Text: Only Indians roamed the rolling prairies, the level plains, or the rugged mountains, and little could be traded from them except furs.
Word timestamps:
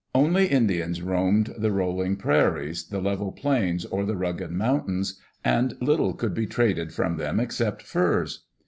Only 0.15 0.47
Indians 0.47 0.99
roamed 1.03 1.53
the 1.59 1.71
rolling 1.71 2.15
prairies, 2.15 2.85
the 2.85 2.99
level 2.99 3.31
plains, 3.31 3.85
or 3.85 4.03
the 4.03 4.15
rugged 4.15 4.49
mountains, 4.49 5.21
and 5.45 5.77
little 5.79 6.13
could 6.13 6.33
be 6.33 6.47
traded 6.47 6.91
from 6.91 7.17
them 7.17 7.39
except 7.39 7.83
furs. 7.83 8.45